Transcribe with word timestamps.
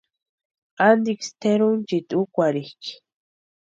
¿Antisï 0.87 1.29
tʼerunchiti 1.41 2.13
úkwarhikʼi? 2.21 2.91